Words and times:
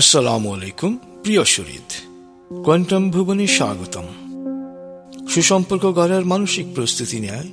আসসালামু 0.00 0.48
আলাইকুম, 0.56 0.92
প্রিয় 1.22 1.42
শরীদ 1.54 1.88
কোয়ান্টাম 2.64 3.04
ভুবনে 3.12 3.46
স্বাগতম। 3.56 4.06
সুসম্পর্ক 5.32 5.84
গড়ার 5.98 6.24
মানসিক 6.32 6.66
প্রস্তুতি 6.76 7.18
নেয় 7.24 7.48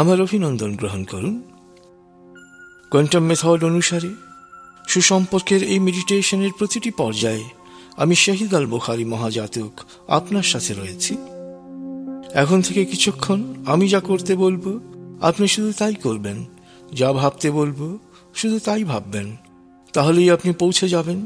আমার 0.00 0.18
অভিনন্দন 0.26 0.70
গ্রহণ 0.80 1.02
করুন। 1.12 1.34
কোয়ান্টাম 2.92 3.24
মেথড 3.30 3.60
অনুসারে 3.70 4.10
সুসম্পর্কের 4.92 5.62
এই 5.72 5.80
মেডিটেশনের 5.86 6.52
প্রতিটি 6.58 6.90
পর্যায়ে 7.00 7.44
আমি 8.02 8.14
শাহিদ 8.24 8.50
আল 8.58 8.66
বুখারি 8.72 9.04
মহাজাতক 9.12 9.72
আপনার 10.18 10.46
সাথে 10.52 10.72
রয়েছি। 10.80 11.12
এখন 12.42 12.58
থেকে 12.66 12.82
কিছুক্ষণ 12.92 13.40
আমি 13.72 13.84
যা 13.92 14.00
করতে 14.10 14.32
বলব, 14.44 14.64
আপনি 15.28 15.44
শুধু 15.54 15.70
তাই 15.80 15.96
করবেন, 16.06 16.38
যা 16.98 17.08
ভাবতে 17.18 17.48
বলব, 17.58 17.80
শুধু 18.40 18.56
তাই 18.66 18.82
ভাববেন, 18.92 19.28
তাহলেই 19.94 20.28
আপনি 20.36 20.50
পৌঁছে 20.62 20.88
যাবেন 20.96 21.20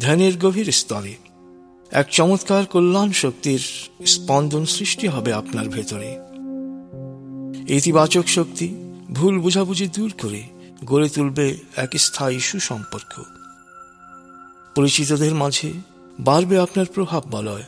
ধ্যানের 0.00 0.38
গভীর 0.38 0.72
স্তরে 0.72 1.14
এক 1.90 2.06
চমৎকার 2.10 2.66
কল্যাণ 2.66 3.12
শক্তির 3.12 3.62
স্পন্দন 4.06 4.64
সৃষ্টি 4.64 5.08
হবে 5.08 5.32
আপনার 5.32 5.68
ভেতরে। 5.68 6.18
ইতিবাচক 7.74 8.26
শক্তি 8.26 8.74
ভুল 9.12 9.38
বুঝাবুঝি 9.38 9.88
দূর 9.88 10.12
করে 10.22 10.42
গড়ে 10.84 11.08
তুলবে 11.08 11.56
এক 11.76 11.88
স্থায়ী 11.98 12.38
সুসম্পর্ক। 12.38 13.22
পরিচিতদের 14.74 15.34
মাঝে 15.34 15.72
বাড়বে 16.20 16.58
আপনার 16.58 16.86
প্রভাব 16.94 17.22
বলয়। 17.30 17.62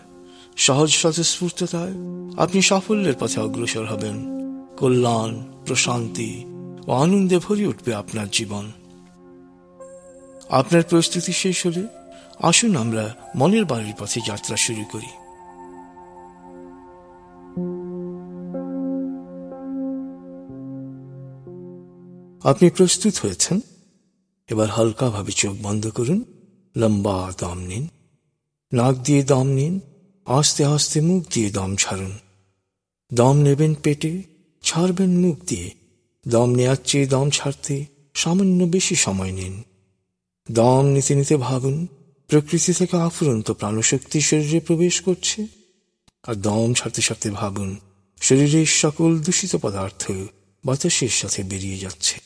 সহজ 0.57 0.91
স্বতঃস্ফূর্ততায় 0.91 1.93
আপনি 2.37 2.63
সাফল্যের 2.63 3.15
পথে 3.21 3.41
অগ্রসর 3.41 3.87
হবেন। 3.87 4.17
কল্যাণ, 4.77 5.43
প্রশান্তি 5.67 6.45
ও 6.87 6.93
আনন্দে 6.93 7.39
ভরে 7.39 7.67
উঠবে 7.67 7.95
আপনার 7.95 8.27
জীবন। 8.33 8.73
আপনার 10.49 10.83
প্রস্তুতি 10.83 11.33
শেষ 11.33 11.67
হলে 11.67 11.98
আসুন 12.43 12.77
আমরা 12.77 13.15
মনের 13.37 13.65
বাড়ির 13.65 13.95
পথে 13.99 14.21
যাত্রা 14.27 14.57
শুরু 14.57 14.85
করি। 14.85 15.07
আপনি 22.49 22.71
প্রস্তুত 22.71 23.15
হয়েছেন? 23.23 23.61
এবার 24.49 24.69
হালকাভাবে 24.69 25.33
চোখ 25.33 25.57
বন্ধ 25.63 25.91
করুন। 25.91 26.25
লম্বা 26.77 27.33
দম 27.39 27.59
নিন। 27.59 27.89
নাক 28.73 28.95
দিয়ে 28.95 29.23
দম 29.23 29.47
নিন। 29.47 29.81
আস্তে 30.25 30.65
আস্তে 30.65 31.01
মুখ 31.01 31.25
দিয়ে 31.35 31.51
দম 31.51 31.77
ছাড়ুন। 31.77 32.19
দম 33.15 33.37
নেবেন 33.37 33.75
পেটে, 33.75 34.23
ছাড়বেন 34.63 35.19
মুখ 35.19 35.39
দিয়ে। 35.47 35.71
দম 36.29 36.51
নেওয়ার 36.51 36.77
চেয়ে 36.85 37.07
দম 37.07 37.31
ছাড়তে 37.31 37.87
সামান্য 38.15 38.65
বেশি 38.65 38.95
সময় 38.95 39.33
নিন। 39.33 39.63
দম 40.51 40.83
নিতে 40.83 41.15
নিতে 41.15 41.37
ভাবুন 41.37 41.87
প্রকৃতি 42.29 42.73
থেকে 42.73 42.97
আফুরন্ত 42.97 43.51
প্রাণশক্তি 43.51 44.21
শরীরে 44.21 44.61
প্রবেশ 44.61 45.01
করছে। 45.01 45.47
আর 46.23 46.35
দম 46.35 46.73
ছাড়তে 46.75 47.03
ছাড়তে 47.03 47.31
ভাবুন, 47.31 47.81
শরীরের 48.23 48.67
সকল 48.67 49.19
দূষিত 49.19 49.57
পদার্থ 49.57 50.11
বাতাসের 50.65 51.09
সাথে 51.09 51.43
বেরিয়ে 51.43 51.79
যাচ্ছে। 51.79 52.21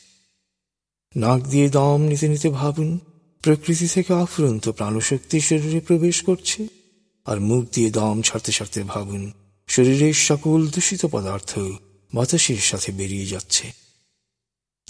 নাক 1.15 1.41
দিয়ে 1.41 1.69
দম 1.69 2.01
নিতে 2.01 2.27
নিতে 2.27 2.49
ভাবুন, 2.49 2.99
প্রকৃতি 3.41 3.87
থেকে 3.87 4.13
আফুরন্ত 4.13 4.69
প্রাণশক্তি 4.69 5.39
শরীরে 5.39 5.79
প্রবেশ 5.79 6.21
করছে। 6.21 6.67
আর 7.25 7.39
মুখ 7.39 7.65
দিয়ে 7.73 7.91
দম 7.91 8.21
ছাড়তে 8.21 8.51
ছাড়তে 8.51 8.83
ভাবুন, 8.83 9.31
শরীরের 9.67 10.13
সকল 10.13 10.67
দূষিত 10.67 11.05
পদার্থ 11.05 11.59
বাতাসের 12.13 12.57
সাথে 12.57 12.91
বেরিয়ে 12.91 13.25
যাচ্ছে। 13.25 13.71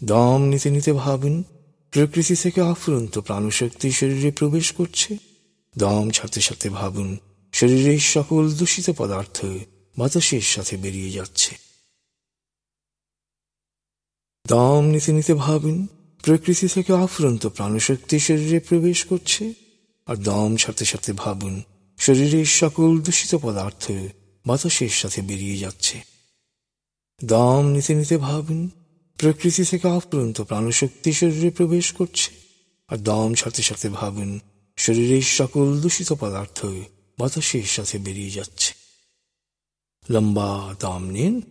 দম 0.03 0.41
নিতে 0.43 0.69
নিতে 0.69 0.93
ভাবুন 0.93 1.43
প্রকৃতি 1.93 2.35
থেকে 2.35 2.61
আফুরন্ত 2.61 3.19
প্রাণশক্তি 3.19 3.91
শরীরে 3.91 4.31
প্রবেশ 4.31 4.71
করছে। 4.71 5.17
দম 5.77 6.09
ছাড়তে 6.09 6.41
ছাড়তে 6.41 6.69
ভাবুন, 6.69 7.17
শরীরের 7.53 7.99
সকল 7.99 8.51
দূষিত 8.51 8.89
পদার্থ 8.97 9.45
বাতাসের 9.97 10.41
সাথে 10.41 10.77
বেরিয়ে 10.77 11.11
যাচ্ছে। 11.11 11.55
দম 14.47 14.81
নিতে 14.85 15.11
নিতে 15.11 15.33
ভাবুন, 15.33 15.87
প্রকৃতি 16.23 16.67
থেকে 16.67 16.93
আফুরন্ত 16.93 17.47
প্রাণশক্তি 17.47 18.19
শরীরে 18.19 18.59
প্রবেশ 18.59 19.05
করছে। 19.05 19.53
আর 20.05 20.15
দম 20.15 20.55
ছাড়তে 20.55 20.85
ছাড়তে 20.85 21.13
ভাবুন, 21.13 21.63
শরীরের 21.97 22.45
সকল 22.45 23.01
দূষিত 23.01 23.35
পদার্থ 23.35 23.91
বাতাসের 24.45 24.89
সাথে 24.89 25.21
বেরিয়ে 25.21 25.57
যাচ্ছে। 25.57 26.01
দম 27.25 27.63
নিতে 27.65 27.95
নিতে 27.95 28.17
ভাবুন 28.17 28.69
প্রকৃতি 29.17 29.63
থেকে 29.63 29.89
আফুরন্ত 29.89 30.41
প্রাণশক্তি 30.41 31.13
শরীরে 31.13 31.49
প্রবেশ 31.49 31.93
করছে। 31.93 32.31
আর 32.87 32.97
দম 32.97 33.33
ছাড়তে 33.33 33.63
ছাড়তে 33.63 33.89
ভাবুন, 33.89 34.39
শরীরের 34.77 35.21
সকল 35.21 35.81
দূষিত 35.81 36.13
পদার্থ 36.13 36.65
বাতাসের 37.17 37.63
সাথে 37.63 37.97
বেরিয়ে 37.97 38.29
যাচ্ছে। 38.29 38.73
লম্বা 40.09 40.75
দম 40.79 41.03
নিন। 41.03 41.41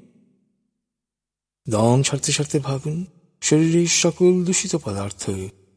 দম 1.69 2.03
ছাড়তে 2.03 2.33
ছাড়তে 2.33 2.59
ভাবুন, 2.59 3.07
শরীরের 3.43 3.87
সকল 3.87 4.45
দূষিত 4.45 4.77
পদার্থ 4.77 5.31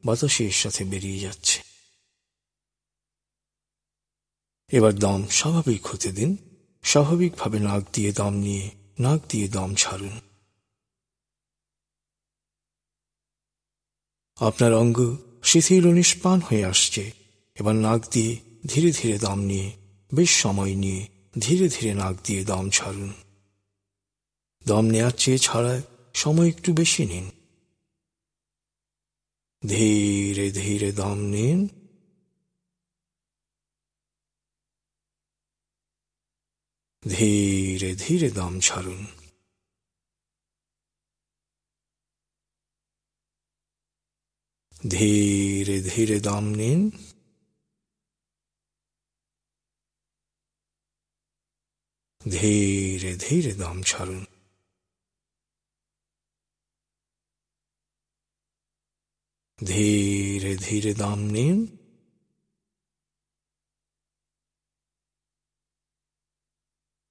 বাতাসের 0.05 0.51
সাথে 0.51 0.83
বেরিয়ে 0.83 1.19
যাচ্ছে। 1.19 1.61
এবার 4.67 4.95
দম 4.95 5.27
স্বাভাবিক 5.27 5.87
হতে 5.87 6.11
দিন। 6.11 6.37
স্বাভাবিকভাবে 6.83 7.59
নাক 7.59 7.83
দিয়ে 7.93 8.13
দম 8.13 8.33
নিয়ে, 8.33 8.71
নাক 8.99 9.21
দিয়ে 9.29 9.47
দম 9.47 9.75
ছাড়ুন। 9.75 10.34
আপনার 14.35 14.73
অঙ্গ 14.73 15.17
শিথিল 15.43 15.91
নিষ্পান 15.91 16.39
হয়ে 16.39 16.65
আসছে। 16.65 17.11
এবার 17.55 17.75
নাক 17.75 18.01
দিয়ে 18.11 18.39
ধীরে 18.67 18.91
ধীরে 18.91 19.19
দম 19.19 19.39
নিয়ে, 19.39 19.71
বেশ 20.13 20.41
সময় 20.41 20.75
নিয়ে 20.75 21.07
ধীরে 21.39 21.69
ধীরে 21.69 21.93
নাক 21.93 22.15
দিয়ে 22.23 22.45
দম 22.45 22.69
ছাড়ুন। 22.69 23.13
দম 24.67 24.85
নেওয়ার 24.85 25.11
চেয়ে 25.11 25.37
ছাড়ায় 25.37 25.81
সময় 26.13 26.47
একটু 26.47 26.73
বেশি 26.73 27.05
নিন। 27.05 27.29
ধীরে 29.69 30.51
ধীরে 30.51 30.91
দম 30.91 31.15
নিন। 31.15 31.67
ধীরে 37.09 37.95
ধীরে 37.95 38.31
দম 38.31 38.59
ছাড়ুন। 38.59 39.05
ধীরে 44.89 45.81
ধীরে 45.81 46.19
দম 46.19 46.45
নিন। 46.45 46.91
ধীরে 52.31 53.17
ধীরে 53.17 53.53
দম 53.53 53.81
ছাড়ুন। 53.81 54.25
ধীরে 59.65 60.57
ধীরে 60.57 60.93
দম 60.93 61.19
নিন। 61.19 61.77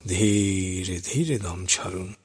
ধীরে 0.09 1.01
ধীরে 1.01 1.39
দম 1.39 1.67
ছাড়ুন। 1.67 2.24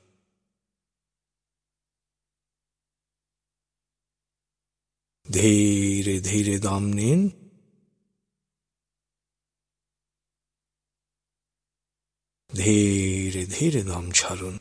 ধীরে 5.34 6.20
ধীরে 6.20 6.60
দম 6.60 6.84
নিন। 6.84 7.30
ধীরে 12.56 13.46
ধীরে 13.46 13.84
দম 13.84 14.12
ছাড়ুন। 14.12 14.58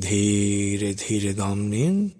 ধীরে 0.00 0.94
ধীরে 0.94 1.34
দম 1.34 1.58
নিন। 1.58 2.10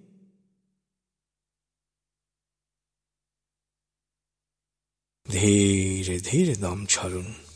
ধীরে 5.31 6.21
ধীরে 6.21 6.55
দম 6.55 6.87
ছাড়ুন। 6.87 7.52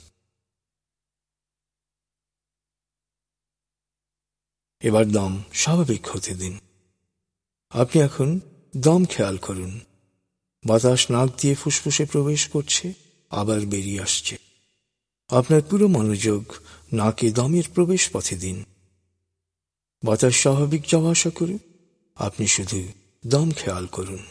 এবার 4.86 5.06
দম 5.10 5.32
স্বাভাবিক 5.52 6.06
হতে 6.06 6.34
দিন। 6.34 6.58
আপনি 7.70 7.96
এখন 8.02 8.40
দম 8.76 9.04
খেয়াল 9.04 9.36
করুন। 9.36 9.80
বাতাস 10.66 11.10
নাক 11.10 11.28
দিয়ে 11.40 11.54
ফুসফুসে 11.54 12.04
প্রবেশ 12.04 12.48
করছে, 12.48 12.92
আবার 13.30 13.60
বেরিয়ে 13.60 14.00
আসছে। 14.00 14.38
আপনার 15.28 15.62
পুরো 15.62 15.86
মনোযোগ 15.88 16.42
নাকে 16.92 17.30
দমের 17.30 17.66
প্রবেশ 17.74 18.10
পথে 18.12 18.36
দিন। 18.36 18.64
বাতাস 20.04 20.34
স্বাভাবিক 20.34 20.82
যাওয়া 20.88 21.10
আসা 21.10 21.30
করে 21.30 21.58
আপনি 22.16 22.46
শুধু 22.46 22.80
দম 23.26 23.50
খেয়াল 23.50 23.86
করুন। 23.86 24.22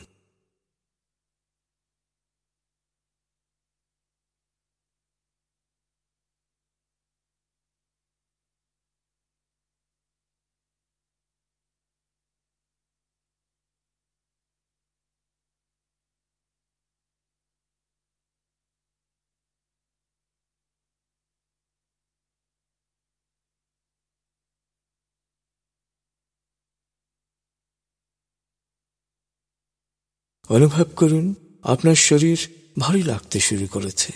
অনুভব 30.50 30.84
করুন, 30.96 31.36
আপনার 31.64 31.96
শরীর 31.96 32.50
ভারী 32.80 33.04
লাগতে 33.04 33.40
শুরু 33.40 33.68
করেছে। 33.68 34.14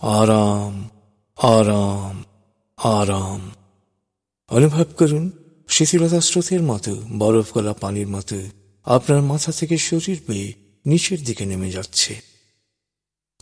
আরাম 0.00 0.88
আরাম 1.36 2.24
আরাম। 2.76 3.50
অনুভব 4.48 4.84
করুন, 4.84 5.30
শিথিলতা 5.68 6.20
স্রোতের 6.20 6.62
মতো, 6.62 7.02
বরফ 7.18 7.52
গলা 7.52 7.72
পানির 7.72 8.08
মতো, 8.08 8.36
আপনার 8.84 9.22
মাথা 9.22 9.52
থেকে 9.52 9.78
শরীর 9.78 10.22
বেয়ে 10.28 10.52
নিচের 10.86 11.24
দিকে 11.24 11.46
নেমে 11.46 11.70
যাচ্ছে। 11.70 12.20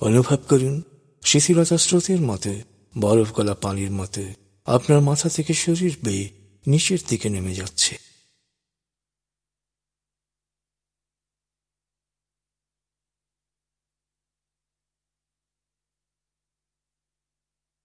অনুভব 0.01 0.37
করুন, 0.37 0.83
শিথিলতা 1.25 1.79
স্রোতের 1.79 2.21
মতো, 2.21 2.55
বরফ 3.01 3.33
গলা 3.33 3.55
পানির 3.55 3.91
মতো, 3.91 4.23
আপনার 4.67 5.01
মাথা 5.01 5.29
থেকে 5.29 5.55
শরীর 5.55 5.97
বেয়ে 6.05 6.31
নিচের 6.67 6.99
দিকে 7.09 7.29
নেমে 7.29 7.55
যাচ্ছে। 7.55 8.12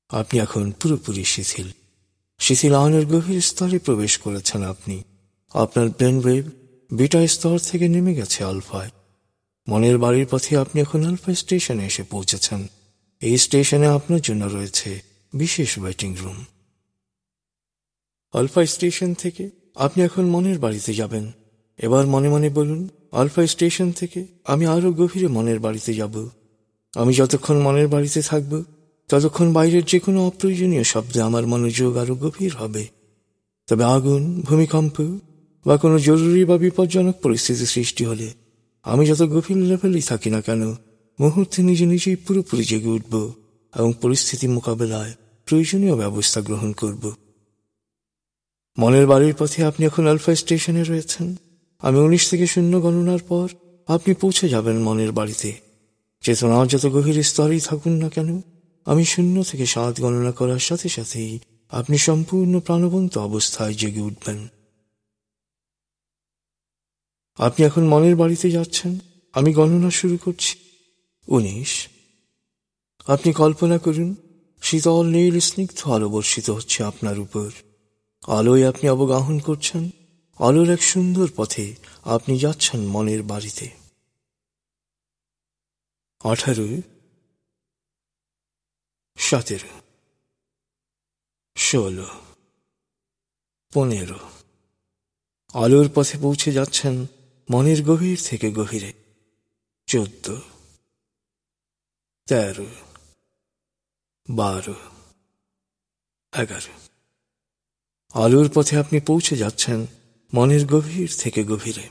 আপনি 0.10 0.40
এখন 0.40 0.72
পুরোপুরি 0.72 1.24
শিথিল। 1.24 1.68
শিথিল 2.40 2.76
আয়নের 2.76 3.06
গভীর 3.06 3.42
স্তরে 3.42 3.80
প্রবেশ 3.80 4.18
করেছেন 4.18 4.64
আপনি। 4.64 5.04
আপনার 5.54 5.90
ব্রেন 5.90 6.20
ওয়েভ 6.20 6.50
বিটা 6.92 7.28
স্তর 7.28 7.60
থেকে 7.60 7.88
নেমে 7.88 8.16
গেছে 8.16 8.44
আলফায়। 8.44 8.90
মনের 9.68 9.98
বাড়ির 9.98 10.28
পথে 10.32 10.58
আপনি 10.58 10.82
এখন 10.82 11.06
আলফা 11.06 11.34
স্টেশনে 11.34 11.86
এসে 11.86 12.04
পৌঁছেছেন। 12.04 12.68
এই 13.22 13.38
স্টেশনে 13.38 13.88
আপনার 13.88 14.22
জন্য 14.22 14.46
রয়েছে 14.46 15.02
বিশেষ 15.34 15.80
ওয়েটিং 15.80 16.16
রুম। 16.20 16.46
আলফা 18.34 18.66
স্টেশন 18.66 19.14
থেকে 19.14 19.50
আপনি 19.76 20.04
এখন 20.04 20.26
মনের 20.26 20.60
বাড়িতে 20.60 20.94
যাবেন। 20.94 21.32
এবার 21.78 22.08
মনে 22.08 22.30
মনে 22.30 22.50
বলুন, 22.50 22.90
আলফা 23.12 23.48
স্টেশন 23.48 23.92
থেকে 23.92 24.28
আমি 24.46 24.66
আরও 24.66 24.92
গভীরে 24.92 25.28
মনের 25.28 25.60
বাড়িতে 25.60 25.94
যাব। 25.94 26.30
আমি 26.96 27.14
যতক্ষণ 27.14 27.58
মনের 27.58 27.88
বাড়িতে 27.88 28.22
থাকব 28.22 28.64
ততক্ষণ 29.08 29.54
বাইরের 29.54 29.86
যে 29.86 30.00
কোনো 30.00 30.28
অপ্রয়োজনীয় 30.28 30.84
শব্দে 30.84 31.22
আমার 31.22 31.48
মনোযোগ 31.48 31.98
আরও 31.98 32.16
গভীর 32.16 32.56
হবে। 32.56 32.88
তবে 33.68 33.84
আগুন, 33.84 34.42
ভূমিকম্প 34.42 35.20
বা 35.66 35.78
কোনো 35.78 36.00
জরুরি 36.00 36.46
বা 36.46 36.58
বিপজ্জনক 36.58 37.16
পরিস্থিতি 37.22 37.66
সৃষ্টি 37.66 38.06
হলে 38.06 38.34
আমি 38.84 39.06
যত 39.06 39.22
গভীর 39.22 39.58
লেভেলই 39.58 40.02
থাকি 40.02 40.30
না 40.30 40.42
কেন, 40.42 40.76
মুহূর্তে 41.20 41.64
নিজে 41.64 41.86
নিজেই 41.86 42.16
পুরোপুরি 42.16 42.64
জেগে 42.64 42.88
উঠব 42.88 43.34
এবং 43.76 43.94
পরিস্থিতি 44.02 44.48
মোকাবেলায় 44.48 45.14
প্রয়োজনীয় 45.46 45.96
ব্যবস্থা 45.96 46.42
গ্রহণ 46.42 46.72
করব। 46.72 47.14
মনের 48.80 49.08
বাড়ির 49.08 49.36
পথে 49.40 49.66
আপনি 49.66 49.86
এখন 49.86 50.08
আলফা 50.08 50.36
স্টেশনে 50.36 50.84
রয়েছেন। 50.84 51.36
আমি 51.82 52.00
উনিশ 52.00 52.30
থেকে 52.30 52.48
শূন্য 52.48 52.82
গণনার 52.82 53.20
পর 53.28 53.48
আপনি 53.88 54.14
পৌঁছে 54.14 54.50
যাবেন 54.50 54.78
মনের 54.78 55.12
বাড়িতে। 55.12 55.54
চেতনা 56.22 56.66
যত 56.66 56.86
গভীর 56.86 57.24
স্তরেই 57.24 57.60
থাকুন 57.60 57.94
না 57.94 58.10
কেন 58.10 58.42
আমি 58.88 59.06
শূন্য 59.06 59.44
থেকে 59.44 59.66
সাত 59.66 60.02
গণনা 60.02 60.32
করার 60.32 60.60
সাথে 60.60 60.90
সাথেই 60.90 61.40
আপনি 61.70 61.98
সম্পূর্ণ 61.98 62.60
প্রাণবন্ত 62.60 63.18
অবস্থায় 63.18 63.74
জেগে 63.74 64.02
উঠবেন। 64.02 64.48
আপনি 67.38 67.66
এখন 67.66 67.88
মনের 67.88 68.16
বাড়িতে 68.16 68.52
যাচ্ছেন। 68.52 69.00
আমি 69.34 69.54
গণনা 69.54 69.90
শুরু 69.90 70.18
করছি। 70.18 70.60
উনিশ। 71.28 71.88
আপনি 73.08 73.34
কল্পনা 73.34 73.78
করুন, 73.78 74.16
শীতল 74.62 75.08
নীল 75.08 75.40
স্নিগ্ধ 75.40 75.90
আলো 75.90 76.10
বর্ষিত 76.10 76.50
হচ্ছে 76.50 76.84
আপনার 76.84 77.20
উপর। 77.20 77.52
আলোয় 78.28 78.70
আপনি 78.70 78.90
অবগাহন 78.90 79.40
করছেন। 79.40 79.90
আলোর 80.40 80.70
এক 80.70 80.84
সুন্দর 80.84 81.28
পথে 81.36 81.76
আপনি 82.04 82.40
যাচ্ছেন 82.40 82.88
মনের 82.88 83.24
বাড়িতে। 83.24 83.70
আঠারো। 86.24 86.97
সতেরো, 89.18 89.72
ষোলো, 91.58 92.08
পনেরো। 93.74 94.20
আলোর 95.54 95.88
পথে 95.96 96.18
পৌঁছে 96.22 96.52
যাচ্ছেন 96.52 97.06
মনের 97.52 97.80
গভীর 97.84 98.20
থেকে 98.26 98.52
গভীরে। 98.52 98.94
চোদ্দ, 99.88 100.26
তেরো, 102.28 102.70
বারো, 104.30 104.76
এগারো। 106.34 106.74
আলোর 108.14 108.48
পথে 108.54 108.78
আপনি 108.78 109.00
পৌঁছে 109.00 109.36
যাচ্ছেন 109.38 109.86
মনের 110.34 110.66
গভীর 110.66 111.10
থেকে 111.20 111.44
গভীরে। 111.44 111.86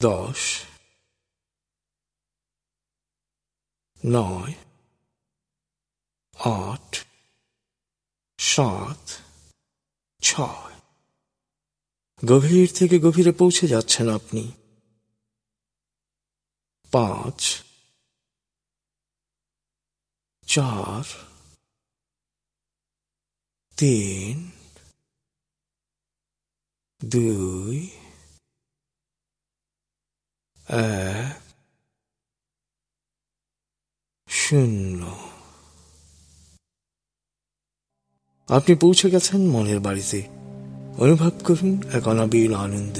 দশ 0.00 0.40
নয় 4.06 4.54
আট 6.44 6.96
সাত 8.38 9.10
ছয় 10.22 10.80
গভীর 12.28 12.68
থেকে 12.74 12.98
গভীরে 12.98 13.32
পৌঁছে 13.32 13.66
যাচ্ছেন 13.66 14.14
আপনি। 14.14 14.52
পাঁচ। 16.90 17.62
চার। 20.46 21.04
তিন। 23.76 24.50
দুই। 27.04 27.90
এক। 30.68 31.47
শূন্য 34.50 35.06
আপনি 38.48 38.74
পৌঁছে 38.74 39.10
গেছেন 39.10 39.50
মনের 39.50 39.80
বাড়িতে। 39.80 40.22
অনুভব 40.98 41.30
করুন 41.44 41.82
এক 41.92 42.08
অনাবিল 42.08 42.54
আনন্দ। 42.54 42.98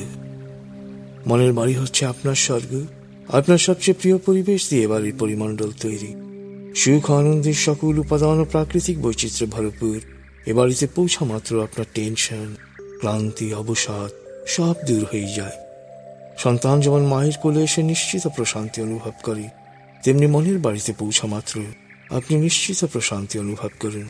মনের 1.27 1.53
বাড়ি 1.53 1.75
হচ্ছে 1.75 2.07
আপনার 2.07 2.35
স্বর্গ, 2.35 2.87
আপনার 3.29 3.59
সবচেয়ে 3.59 3.99
প্রিয় 4.01 4.19
পরিবেশ 4.19 4.71
দিয়ে 4.71 4.87
বাড়ির 4.87 5.15
পরিমণ্ডল 5.19 5.73
তৈরি। 5.81 6.15
সুখ, 6.75 7.11
আনন্দের 7.11 7.55
সকল 7.55 7.99
উপাদান 7.99 8.41
ও 8.41 8.45
প্রাকৃতিক 8.45 9.03
বৈচিত্র্যে 9.03 9.47
ভরপুর। 9.47 10.01
এ 10.47 10.53
বাড়িতে 10.53 10.87
পৌঁছা 10.87 11.25
মাত্র 11.25 11.63
আপনার 11.63 11.87
টেনশন, 11.95 12.57
ক্লান্তি, 12.81 13.55
অবসাদ, 13.55 14.11
সব 14.47 14.75
দূর 14.87 15.05
হয়ে 15.05 15.33
যায়। 15.37 15.57
সন্তান 16.39 16.81
যেমন 16.81 17.07
মায়ের 17.07 17.33
কোলে 17.43 17.63
এসে 17.63 17.83
নিশ্চিত 17.83 18.27
প্রশান্তি 18.27 18.83
অনুভব 18.83 19.13
করে 19.23 19.58
তেমনি 20.03 20.27
মনের 20.27 20.59
বাড়িতে 20.59 20.93
পৌঁছা 20.99 21.27
মাত্র 21.27 21.61
আপনি 22.11 22.37
নিশ্চিত 22.37 22.85
প্রশান্তি 22.85 23.39
অনুভব 23.39 23.71
করুন। 23.81 24.09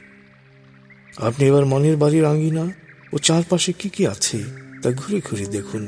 আপনি 1.17 1.47
এবার 1.47 1.67
মনের 1.67 1.97
বাড়ির 1.97 2.25
আঙ্গিনা 2.25 2.65
ও 3.13 3.19
চারপাশে 3.19 3.73
কি 3.73 3.89
কি 3.89 4.07
আছে 4.07 4.39
তা 4.83 4.91
ঘুরে 4.91 5.21
ঘুরে 5.21 5.47
দেখুন। 5.47 5.85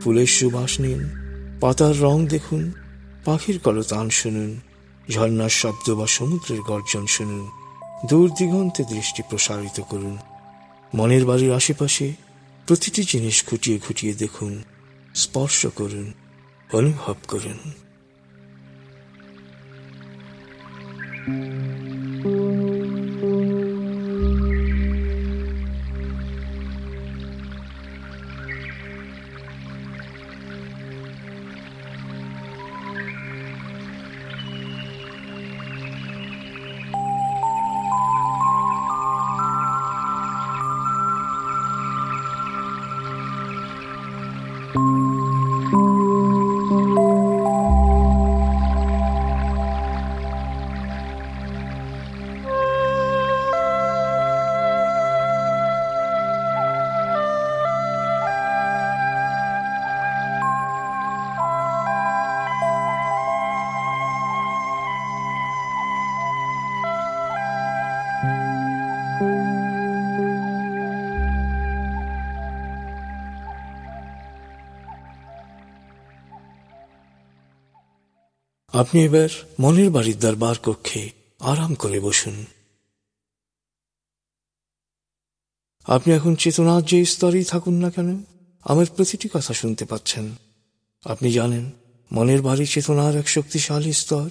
ফুলের 0.00 0.26
সুবাস 0.26 0.80
নিন, 0.80 1.08
পাতার 1.60 2.00
রং 2.00 2.26
দেখুন, 2.26 2.72
পাখির 3.24 3.58
কলতান 3.58 4.10
শুনুন 4.10 4.60
ঝর্নার 5.10 5.48
শব্দ 5.48 5.90
বা 5.90 6.06
সমুদ্রের 6.06 6.60
গর্জন 6.60 7.06
শুনুন, 7.06 7.50
দূর 8.08 8.30
দিগন্তে 8.38 8.84
দৃষ্টি 8.84 9.22
প্রসারিত 9.30 9.80
করুন। 9.80 10.18
মনের 10.94 11.26
বাড়ির 11.26 11.52
আশেপাশে 11.52 12.12
প্রতিটি 12.66 13.02
জিনিস 13.02 13.44
খুঁটিয়ে 13.44 13.78
খুঁটিয়ে 13.78 14.14
দেখুন, 14.14 14.62
স্পর্শ 15.14 15.66
করুন, 15.66 16.12
অনুভব 16.72 17.14
করুন। 17.28 17.58
Música 21.26 21.99
আপনি 78.80 79.04
এবার 79.04 79.28
মনের 79.60 79.90
বাড়ির 79.90 80.18
দরবার 80.18 80.56
কক্ষে 80.62 81.10
আরাম 81.40 81.74
করে 81.74 82.00
বসুন। 82.00 82.44
আপনি 85.84 86.12
এখন 86.12 86.34
চেতনার 86.34 86.82
যে 86.82 87.04
স্তরেই 87.04 87.44
থাকুন 87.44 87.74
না 87.74 87.90
কেন, 87.90 88.22
আমার 88.64 88.86
প্রতিটি 88.96 89.28
কথা 89.32 89.52
শুনতে 89.52 89.84
পাচ্ছেন। 89.84 90.34
আপনি 91.04 91.32
জানেন, 91.32 91.70
মনের 92.12 92.42
বাড়ি 92.42 92.66
চেতনার 92.66 93.16
এক 93.16 93.28
শক্তিশালী 93.28 93.92
স্তর। 93.92 94.28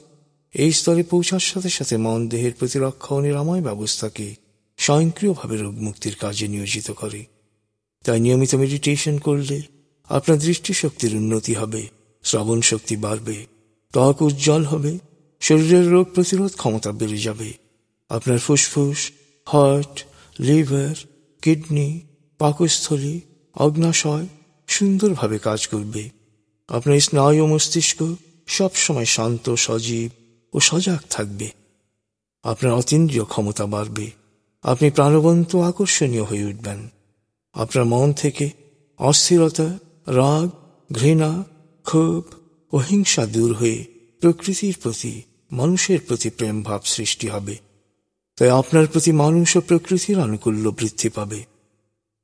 এই 0.53 0.71
স্তরে 0.71 1.03
পৌঁছার 1.03 1.39
সাথে 1.39 1.69
সাথে 1.69 1.97
মন 1.97 2.27
দেহের 2.27 2.53
প্রতিরক্ষা 2.53 3.15
ও 3.15 3.19
নিরাময় 3.21 3.61
ব্যবস্থাকে 3.61 4.35
স্বয়ংক্রিয়ভাবে 4.77 5.57
রোগ 5.57 5.75
মুক্তির 5.75 6.15
কাজে 6.15 6.47
নিয়োজিত 6.47 6.91
করে। 6.91 7.25
তাই 8.03 8.19
নিয়মিত 8.19 8.55
মেডিটেশন 8.55 9.19
করলে 9.19 9.61
আপনার 10.09 10.37
দৃষ্টিশক্তির 10.39 11.15
উন্নতি 11.15 11.53
হবে 11.53 11.87
শ্রবণ 12.23 12.61
শক্তি 12.61 12.95
বাড়বে 12.95 13.58
ত্বক 13.93 14.21
উজ্জ্বল 14.21 14.63
হবে, 14.65 14.99
শরীরের 15.39 15.89
রোগ 15.89 16.07
প্রতিরোধ 16.13 16.51
ক্ষমতা 16.55 16.91
বেড়ে 16.91 17.17
যাবে। 17.17 17.53
আপনার 18.09 18.39
ফুসফুস, 18.39 19.11
হার্ট, 19.45 20.05
লিভার, 20.39 20.95
কিডনি, 21.41 22.01
পাকস্থলী, 22.37 23.21
অগ্নাশয় 23.55 24.27
সুন্দরভাবে 24.67 25.39
কাজ 25.39 25.67
করবে। 25.67 26.09
আপনার 26.67 26.99
স্নায়ু 26.99 27.47
মস্তিষ্ক 27.47 28.15
সবসময় 28.47 29.05
শান্ত, 29.05 29.53
সজীব 29.53 30.11
ও 30.53 30.59
সজাগ 30.59 30.97
থাকবে। 31.09 31.49
আপনার 32.43 32.73
অতীন্দ্রিয় 32.73 33.25
ক্ষমতা 33.25 33.65
বাড়বে। 33.65 34.11
আপনি 34.63 34.91
প্রাণবন্ত 34.91 35.55
আকর্ষণীয় 35.55 36.23
হয়ে 36.23 36.45
উঠবেন। 36.45 36.87
আপনার 37.53 37.85
মন 37.85 38.13
থেকে 38.13 38.49
অস্থিরতা, 38.97 39.79
রাগ, 40.07 40.49
ঘৃণা, 40.93 41.43
ক্ষোভ 41.83 42.23
ও 42.71 42.77
হিংসা 42.77 43.25
দূর 43.25 43.53
হয়ে 43.53 43.85
প্রকৃতির 44.21 44.75
প্রতি, 44.81 45.21
মানুষের 45.51 45.99
প্রতি 46.07 46.29
প্রেম 46.29 46.63
ভাব 46.63 46.81
সৃষ্টি 46.83 47.27
হবে। 47.27 47.57
তাই 48.37 48.49
আপনার 48.49 48.87
প্রতি 48.87 49.11
মানুষ 49.11 49.57
ও 49.57 49.61
প্রকৃতির 49.61 50.19
আনুকূল্য 50.19 50.69
বৃদ্ধি 50.69 51.09
পাবে। 51.09 51.45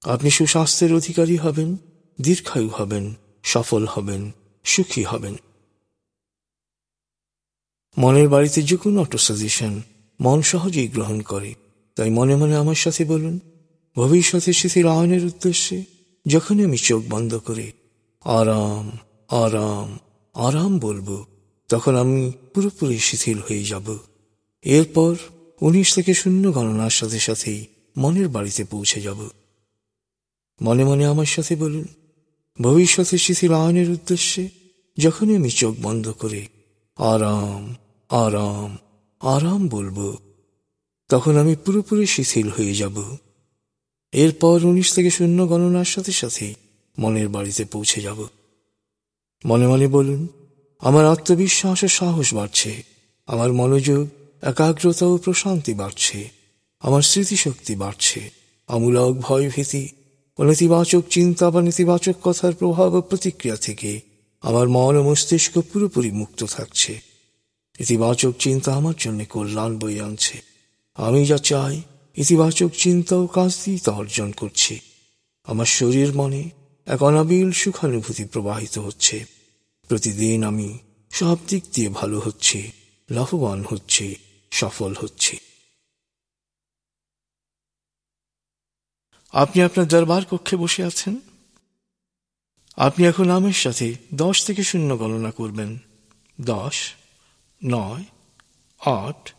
আপনি 0.04 0.30
সুস্বাস্থ্যের 0.30 0.94
অধিকারী 0.94 1.38
হবেন, 1.38 1.78
দীর্ঘায়ু 2.22 2.70
হবেন, 2.74 3.14
সফল 3.44 3.86
হবেন, 3.90 4.32
সুখী 4.64 5.04
হবেন। 5.04 5.36
মনের 7.98 8.30
বাড়িতে 8.30 8.62
যে 8.62 8.78
কোনো 8.78 9.02
অটো 9.02 9.18
সাজেশন 9.18 9.82
মন 10.22 10.42
সহজেই 10.42 10.88
গ্রহণ 10.88 11.22
করে। 11.22 11.56
তাই 11.96 12.10
মনে 12.10 12.36
মনে 12.36 12.56
আমার 12.56 12.76
সাথে 12.76 13.06
বলুন, 13.06 13.40
ভবিষ্যতে 13.96 14.54
শিথিল 14.54 14.88
আয়নের 14.88 15.26
উদ্দেশ্যে 15.26 15.84
যখনই 16.28 16.64
আমি 16.64 16.78
চোখ 16.78 17.04
বন্ধ 17.10 17.38
করে, 17.38 17.72
আরাম 18.22 18.98
আরাম 19.30 20.00
আরাম 20.36 20.80
বলব, 20.80 21.26
তখন 21.70 21.96
আমি 21.96 22.32
পুরোপুরি 22.54 23.00
শিথিল 23.00 23.40
হয়ে 23.40 23.64
যাব। 23.64 23.98
এরপর 24.62 25.16
উনিশ 25.62 25.96
থেকে 25.96 26.14
শূন্য 26.14 26.54
গণনার 26.54 26.90
সাথে 26.90 27.20
সাথেই 27.20 27.66
মনের 27.98 28.30
বাড়িতে 28.30 28.64
পৌঁছে 28.64 29.02
যাব। 29.02 29.30
মনে 30.62 30.84
মনে 30.84 31.06
আমার 31.06 31.26
সাথে 31.26 31.56
বলুন, 31.56 31.86
ভবিষ্যতে 32.62 33.18
শিথিল 33.18 33.54
আয়নের 33.54 33.90
উদ্দেশ্যে 33.90 34.50
যখনই 34.98 35.36
আমি 35.36 35.50
চোখ 35.50 35.76
বন্ধ 35.82 36.12
করে 36.12 36.48
আরাম 36.98 37.76
আরাম 38.10 38.78
আরাম 39.20 39.68
বলব, 39.68 40.18
তখন 41.10 41.38
আমি 41.38 41.56
পুরোপুরি 41.56 42.06
শিথিল 42.06 42.50
হয়ে 42.50 42.74
যাব। 42.74 43.18
এরপর 44.12 44.66
উনিশ 44.66 44.94
থেকে 44.94 45.10
শূন্য 45.10 45.50
গণনার 45.50 45.86
সাথে 45.86 46.12
সাথে 46.12 46.54
মনের 47.00 47.30
বাড়িতে 47.30 47.66
পৌঁছে 47.66 48.02
যাব। 48.02 48.28
মনে 49.46 49.68
মনে 49.68 49.88
বলুন, 49.88 50.28
আমার 50.80 51.06
আত্মবিশ্বাস 51.06 51.84
ও 51.84 51.88
সাহস 51.88 52.34
বাড়ছে, 52.34 52.84
আমার 53.28 53.54
মনোযোগ, 53.54 54.08
একাগ্রতা 54.42 55.06
ও 55.06 55.18
প্রশান্তি 55.18 55.74
বাড়ছে, 55.74 56.30
আমার 56.80 57.02
স্মৃতিশক্তি 57.02 57.76
বাড়ছে, 57.76 58.30
আমূলক 58.68 59.16
ভয় 59.22 59.50
ভীতি 59.50 59.90
ও 60.38 60.44
নেতিবাচক 60.44 61.04
চিন্তা 61.10 61.52
বা 61.52 61.62
নেতিবাচক 61.62 62.14
কথার 62.24 62.54
প্রভাব 62.54 62.94
ও 62.94 63.02
প্রতিক্রিয়া 63.02 63.56
থেকে 63.56 64.02
আমার 64.42 64.68
মন 64.68 64.96
ও 64.96 65.04
মস্তিষ্ক 65.04 65.58
পুরোপুরি 65.74 66.12
মুক্ত 66.12 66.44
থাকছে। 66.44 67.00
ইতিবাচক 67.80 68.34
চিন্তা 68.40 68.74
আমার 68.74 68.94
জন্য 68.98 69.26
কল্যাণ 69.30 69.80
বই 69.80 70.00
আনছে। 70.00 70.42
আমি 70.96 71.26
যা 71.26 71.38
চাই, 71.38 71.82
ইতিবাচক 72.16 72.70
চিন্তা 72.78 73.16
ও 73.16 73.28
কাজ 73.28 73.60
দিয়ে 73.66 73.80
তা 73.80 73.92
অর্জন 73.92 74.32
করছি। 74.32 74.80
আমার 75.44 75.66
শরীর 75.66 76.14
মনে 76.14 76.50
এক 76.86 77.04
অনাবিল 77.04 77.52
সুখানুভূতি 77.52 78.26
প্রবাহিত 78.26 78.78
হচ্ছে। 78.78 79.35
প্রতিদিন 79.88 80.44
আমি 80.44 80.80
সব 81.12 81.38
দিক 81.48 81.64
দিয়ে 81.74 81.90
ভালো 81.90 82.20
হচ্ছে, 82.20 82.72
লাভবান 83.12 83.64
হচ্ছে, 83.70 84.16
সফল 84.52 84.96
হচ্ছে। 85.00 85.38
আপনি 89.32 89.62
আপনার 89.62 89.88
দরবার 89.88 90.26
কক্ষে 90.26 90.56
বসে 90.56 90.84
আছেন? 90.84 91.20
আপনি 92.76 93.06
এখন 93.06 93.30
আমার 93.30 93.52
সাথে 93.52 93.96
দশ 94.14 94.46
থেকে 94.46 94.64
শূন্য 94.64 94.98
গণনা 94.98 95.32
করবেন। 95.32 95.78
দশ, 96.42 96.94
নয়, 97.64 98.04
আট, 98.80 99.34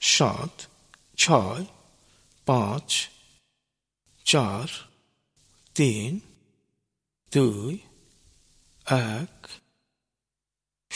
সাত, 0.00 0.62
ছয়, 1.16 1.64
পাঁচ, 2.46 3.08
চার, 4.24 4.68
তিন, 5.74 6.20
দুই, 7.32 7.78
এক 8.86 9.48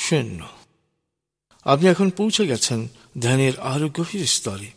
শূন্য 0.06 0.48
আপনি 1.64 1.88
এখন 1.88 2.10
পৌঁছে 2.10 2.46
গেছেন 2.46 2.88
ধ্যানের 3.20 3.60
আরও 3.60 3.88
গভীর 3.88 4.26
স্তরে। 4.26 4.70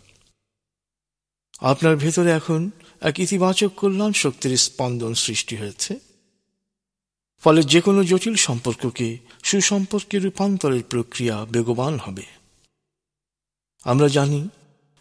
আপনার 1.60 1.96
ভেতরে 1.98 2.32
এখন 2.32 2.72
এক 3.02 3.20
ইতিবাচক 3.20 3.72
কল্যাণ 3.76 4.12
শক্তির 4.12 4.58
স্পন্দন 4.58 5.14
সৃষ্টি 5.14 5.56
হয়েছে। 5.56 6.00
ফলে 7.40 7.64
যে 7.64 7.82
কোনো 7.82 8.04
জটিল 8.04 8.36
সম্পর্ককে 8.36 9.18
সুসম্পর্কে 9.44 10.20
রূপান্তরের 10.20 10.84
প্রক্রিয়া 10.84 11.46
বেগবান 11.46 11.98
হবে। 11.98 12.26
আমরা 13.84 14.08
জানি 14.08 14.50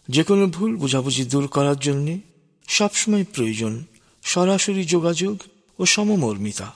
যে 0.09 0.23
কোনো 0.25 0.47
ভুল 0.47 0.77
বোঝাবুঝি 0.77 1.25
দূর 1.25 1.49
করার 1.49 1.79
জন্যে 1.79 2.21
সবসময় 2.69 3.25
প্রয়োজন 3.25 3.85
সরাসরি 4.23 4.85
যোগাযোগ 4.85 5.43
ও 5.79 5.87
সমমর্মিতা। 5.87 6.69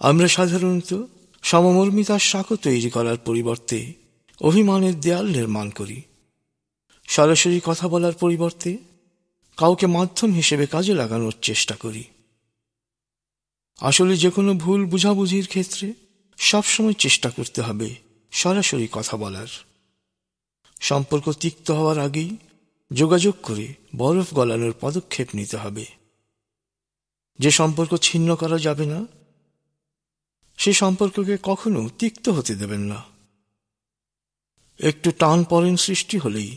আমরা 0.00 0.28
সাধারণত 0.28 0.90
সমমর্মিতার 1.42 2.18
সাঁকো 2.18 2.56
তৈরি 2.56 2.90
করার 2.90 3.16
পরিবর্তে 3.16 3.92
অভিমানের 4.40 5.00
দেয়াল 5.00 5.26
নির্মাণ 5.26 5.70
করি। 5.70 6.02
সরাসরি 7.08 7.60
কথা 7.64 7.88
বলার 7.88 8.12
পরিবর্তে 8.12 8.78
কাউকে 9.56 9.86
মাধ্যম 9.86 10.32
হিসেবে 10.32 10.66
কাজে 10.66 10.94
লাগানোর 10.94 11.34
চেষ্টা 11.42 11.76
করি। 11.76 12.04
আসলে 13.80 14.16
যে 14.16 14.30
কোনো 14.30 14.54
ভুল 14.54 14.84
বুঝাবুঝির 14.84 15.46
ক্ষেত্রে 15.46 15.92
সবসময় 16.38 16.92
চেষ্টা 16.92 17.30
করতে 17.30 17.62
হবে 17.62 17.94
সরাসরি 18.30 18.88
কথা 18.92 19.16
বলার। 19.16 19.46
সম্পর্ক 20.80 21.32
তিক্ত 21.32 21.70
হওয়ার 21.70 21.98
আগেই 21.98 22.36
যোগাযোগ 22.92 23.34
করে 23.42 23.74
বরফ 23.96 24.34
গলানোর 24.34 24.74
পদক্ষেপ 24.80 25.28
নিতে 25.34 25.56
হবে। 25.56 25.84
যে 27.38 27.50
সম্পর্ক 27.50 27.96
ছিন্ন 27.96 28.36
করা 28.36 28.58
যাবে 28.58 28.86
না 28.86 29.06
সে 30.60 30.72
সম্পর্ককে 30.72 31.38
কখনো 31.42 31.90
তিক্ত 31.98 32.28
হতে 32.28 32.54
দেবেন 32.54 32.80
না। 32.80 33.04
একটু 34.78 35.10
টান 35.10 35.44
পরেন 35.44 35.76
সৃষ্টি 35.76 36.18
হলেই 36.18 36.56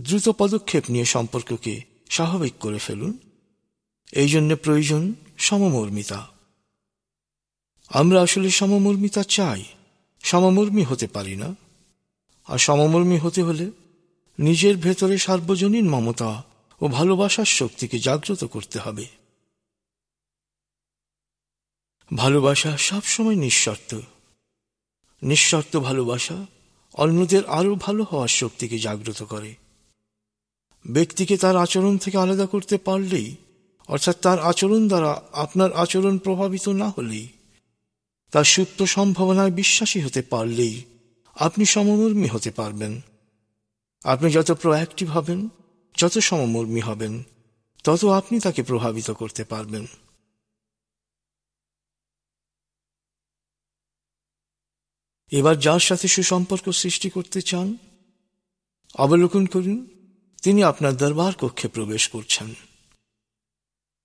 দ্রুত 0.00 0.28
পদক্ষেপ 0.28 0.84
নিয়ে 0.88 1.04
সম্পর্ককে 1.04 1.82
স্বাভাবিক 2.10 2.54
করে 2.60 2.78
ফেলুন। 2.78 3.18
এই 4.12 4.28
জন্য 4.28 4.56
প্রয়োজন 4.56 5.14
সমমর্মিতা। 5.38 6.28
আমরা 7.88 8.22
আসলে 8.22 8.50
সমমর্মিতা 8.50 9.22
চাই। 9.22 9.64
সমমর্মী 10.22 10.82
হতে 10.82 11.06
পারি 11.06 11.36
না। 11.36 11.54
আর 12.46 12.58
সমমর্মী 12.58 13.18
হতে 13.18 13.42
হলে 13.42 13.70
নিজের 14.38 14.76
ভেতরে 14.76 15.18
সার্বজনীন 15.18 15.88
মমতা 15.88 16.44
ও 16.80 16.88
ভালোবাসার 16.88 17.44
শক্তিকে 17.44 17.98
জাগ্রত 17.98 18.44
করতে 18.44 18.78
হবে। 18.78 19.06
ভালোবাসা 22.14 22.76
সবসময় 22.76 23.36
নিঃশর্ত। 23.36 24.00
নিঃশর্ত 25.22 25.76
ভালোবাসা 25.76 26.46
অন্যদের 26.94 27.46
আরও 27.46 27.74
ভালো 27.74 28.04
হওয়ার 28.04 28.28
শক্তিকে 28.28 28.78
জাগ্রত 28.78 29.22
করে। 29.22 29.54
ব্যক্তিকে 30.86 31.36
তার 31.36 31.56
আচরণ 31.56 31.98
থেকে 31.98 32.18
আলাদা 32.18 32.46
করতে 32.46 32.78
পারলেই, 32.78 33.36
অর্থাৎ 33.88 34.16
তার 34.20 34.38
আচরণ 34.40 34.88
দ্বারা 34.88 35.22
আপনার 35.32 35.72
আচরণ 35.72 36.18
প্রভাবিত 36.18 36.68
না 36.68 36.88
হলেই, 36.88 37.28
তার 38.30 38.44
সুপ্ত 38.44 38.82
সম্ভাবনায় 38.82 39.50
বিশ্বাসী 39.50 40.00
হতে 40.00 40.22
পারলেই 40.22 40.82
আপনি 41.34 41.64
সমমর্মী 41.64 42.26
হতে 42.26 42.50
পারবেন। 42.50 43.00
আপনি 44.04 44.30
যত 44.30 44.52
প্রোঅ্যাক্টিভ 44.52 45.10
হবেন, 45.10 45.48
যত 45.98 46.18
সমমর্মী 46.18 46.80
হবেন, 46.80 47.22
তত 47.84 48.04
আপনি 48.04 48.40
তাকে 48.40 48.62
প্রভাবিত 48.62 49.10
করতে 49.10 49.44
পারবেন। 49.44 49.86
এবার 55.30 55.58
যার 55.58 55.80
সাথে 55.80 56.08
সুসম্পর্ক 56.08 56.68
সৃষ্টি 56.68 57.10
করতে 57.10 57.42
চান, 57.42 57.76
অবলোকন 58.94 59.46
করুন, 59.46 59.86
তিনি 60.42 60.64
আপনার 60.64 60.96
দরবার 60.96 61.32
কক্ষে 61.34 61.68
প্রবেশ 61.68 62.08
করছেন। 62.08 62.54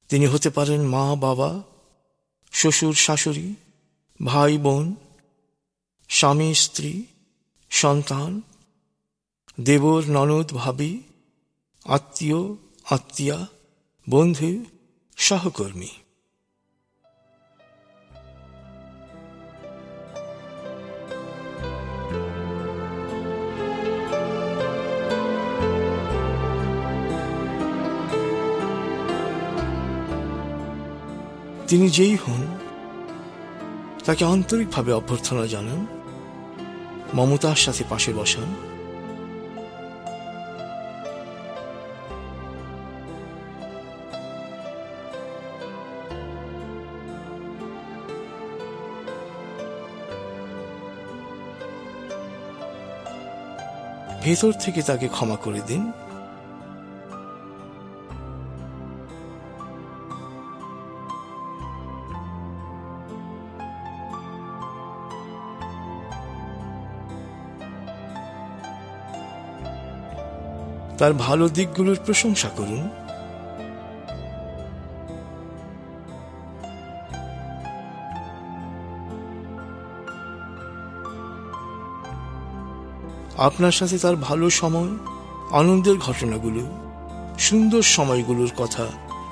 তিনি 0.10 0.26
হতে 0.26 0.50
পারেন 0.50 0.82
মা, 0.82 1.16
বাবা, 1.16 1.64
শ্বশুর, 2.52 2.94
শাশুড়ি, 2.94 3.56
ভাই, 4.26 4.58
বোন, 4.58 4.96
স্বামী, 6.10 6.54
স্ত্রী, 6.54 7.04
সন্তান, 7.70 8.42
দেবর, 9.60 10.04
ননদ, 10.08 10.54
ভাবি, 10.54 11.04
আত্মীয়, 11.86 12.56
আত্মীয়া, 12.84 13.48
বন্ধু, 14.10 14.66
সহকর্মী। 15.18 15.90
তিনি 31.72 31.90
যেই 31.90 32.16
হন, 32.16 32.42
তাকে 34.06 34.26
আন্তরিকভাবে 34.26 34.94
অভ্যর্থনা 34.94 35.46
জানান, 35.48 35.86
মমতার 37.14 37.56
সাথে 37.56 37.84
পাশে 37.90 38.14
বসান। 38.14 38.50
ভেতর 54.24 54.52
থেকে 54.54 54.82
তাকে 54.82 55.08
ক্ষমা 55.08 55.36
করে 55.36 55.62
দিন। 55.68 55.92
তার 71.02 71.14
ভালো 71.14 71.50
দিকগুলোর 71.50 71.98
প্রশংসা 72.06 72.50
করুন। 72.50 72.82
আপনার 83.38 83.72
সাথে 83.72 83.98
তার 83.98 84.16
ভালো 84.16 84.50
সময়, 84.50 84.92
আনন্দের 85.52 85.98
ঘটনাগুলো, 85.98 86.62
সুন্দর 87.40 87.82
সময়গুলোর 87.82 88.52
কথা 88.58 88.86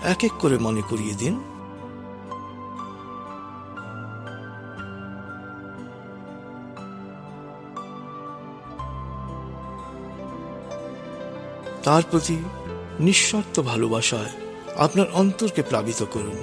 এক 0.04 0.24
এক 0.24 0.32
করে 0.40 0.58
মনে 0.60 0.82
করিয়ে 0.90 1.14
দিন। 1.14 1.34
তার 11.90 12.02
প্রতি 12.12 12.38
নিঃস্বার্থ 13.00 13.60
ভালোবাসায় 13.60 14.32
আপনার 14.76 15.06
অন্তরকে 15.14 15.62
প্লাবিত 15.62 16.04
করুন। 16.12 16.40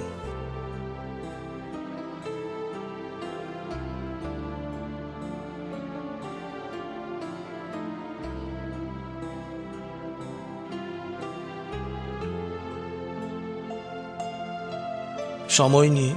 সময় 15.49 15.89
নিয়ে 15.89 16.13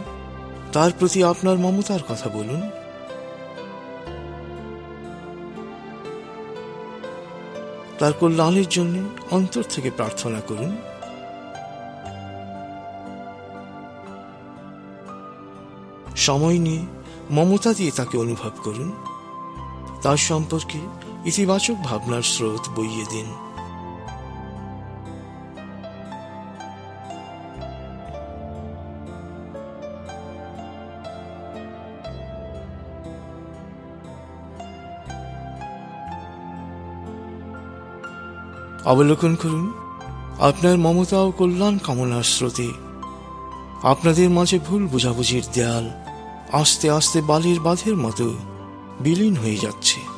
তার 0.73 0.90
প্রতি 0.99 1.25
আপনার 1.25 1.57
মমতার 1.59 2.03
কথা 2.09 2.29
বলুন। 2.29 2.80
তার 8.01 8.13
কল্যাণের 8.13 8.69
জন্য 8.69 9.09
অন্তর 9.31 9.63
থেকে 9.63 9.91
প্রার্থনা 9.91 10.41
করুন। 10.41 10.77
সময় 16.17 16.59
নিয়ে 16.59 16.83
মমতা 17.31 17.75
দিয়ে 17.75 17.91
তাকে 17.91 18.19
অনুভব 18.19 18.51
করুন। 18.65 18.93
তার 20.03 20.17
সম্পর্কে 20.17 20.79
ইতিবাচক 21.25 21.75
ভাবনার 21.85 22.23
স্রোত 22.23 22.69
বইয়ে 22.77 23.05
দিন। 23.11 23.50
অবলোকন 38.85 39.35
করুন। 39.35 39.73
আপনার 40.40 40.79
মমতা 40.79 41.19
ও 41.21 41.31
কল্যাণ 41.31 41.79
কামনার 41.79 42.23
স্রোতে 42.23 42.69
আপনাদের 43.83 44.31
মাঝে 44.31 44.59
ভুল 44.59 44.87
বোঝাবুঝির 44.87 45.43
দেয়াল 45.55 45.90
আস্তে 46.53 46.90
আস্তে 46.90 47.23
বালির 47.23 47.61
বাঁধের 47.61 47.97
মতো 47.97 48.37
বিলীন 49.01 49.37
হয়ে 49.37 49.57
যাচ্ছে। 49.57 50.10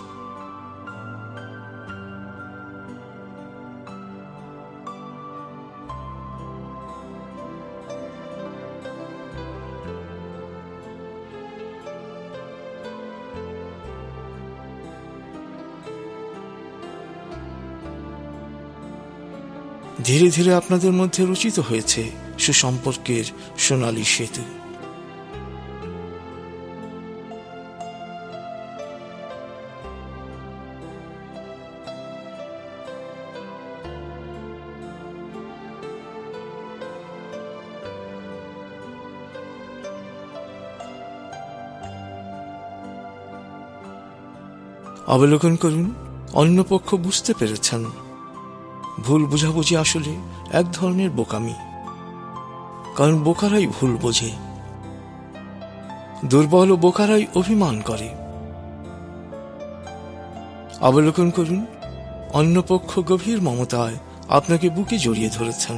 ধীরে 20.05 20.31
ধীরে 20.31 20.55
আপনাদের 20.55 20.93
মধ্যে 20.93 21.25
রচিত 21.25 21.59
হয়েছে 21.59 22.11
সুসম্পর্কের 22.38 23.25
সোনালী 23.59 24.05
সেতু। 24.05 24.43
অবলোকন 45.07 45.57
করুন, 45.57 45.95
অন্য 46.33 46.65
পক্ষ 46.69 46.95
বুঝতে 46.95 47.35
পেরেছেন। 47.38 48.02
ভুল 49.00 49.26
বুঝাবুঝি 49.26 49.76
আসলে 49.76 50.16
এক 50.52 50.72
ধরনের 50.72 51.11
বোকামি। 51.11 51.55
কারণ 52.96 53.22
বোকারাই 53.22 53.66
ভুল 53.66 53.96
বোঝে। 53.96 54.31
দুর্বল 56.24 56.70
ও 56.70 56.76
বোকারাই 56.76 57.26
অভিমান 57.35 57.81
করে। 57.81 58.09
অবলোকন 60.81 61.31
করুন, 61.31 61.66
অন্য 62.33 62.62
পক্ষ 62.68 63.00
গভীর 63.00 63.42
মমতায় 63.42 63.94
আপনাকে 64.28 64.70
বুকে 64.70 64.98
জড়িয়ে 64.98 65.31
ধরেছেন। 65.31 65.76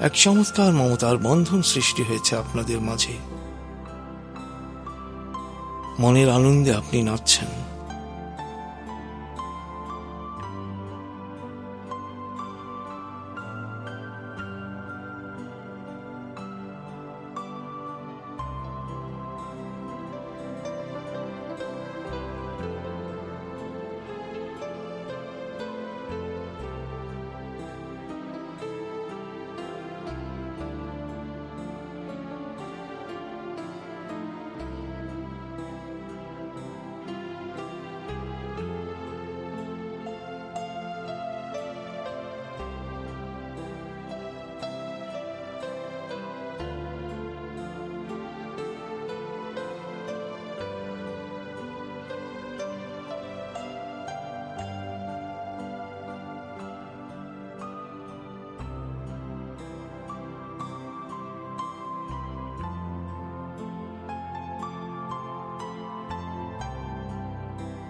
এক 0.00 0.12
চমৎকার 0.14 0.72
মমতার 0.72 1.16
বন্ধন 1.16 1.62
সৃষ্টি 1.62 2.02
হয়েছে 2.02 2.36
আপনাদের 2.36 2.80
মাঝে। 2.80 3.12
মনের 5.98 6.30
আনন্দে 6.30 6.74
আপনি 6.74 7.02
নাচছেন। 7.02 7.65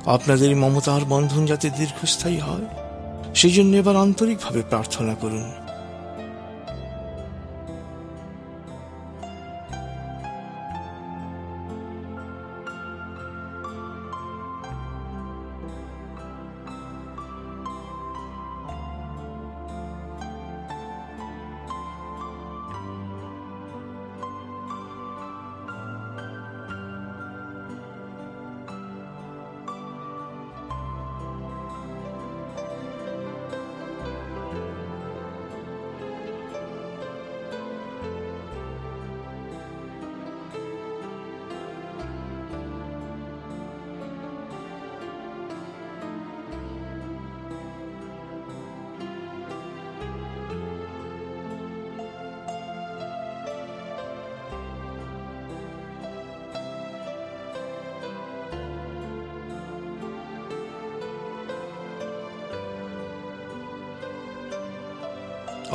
আপনাদের 0.07 0.51
মমতার 0.57 1.03
বন্ধন 1.05 1.43
যাতে 1.47 1.67
দীর্ঘস্থায়ী 1.71 2.41
হয় 2.41 2.67
সেই 3.35 3.53
জন্য 3.53 3.73
এবার 3.77 3.97
আন্তরিকভাবে 3.97 4.61
প্রার্থনা 4.63 5.15
করুন। 5.15 5.45